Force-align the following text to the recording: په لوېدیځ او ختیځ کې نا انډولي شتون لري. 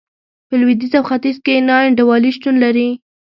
په 0.47 0.53
لوېدیځ 0.59 0.93
او 0.99 1.03
ختیځ 1.09 1.37
کې 1.45 1.65
نا 1.67 1.75
انډولي 1.87 2.31
شتون 2.35 2.55
لري. 2.63 2.89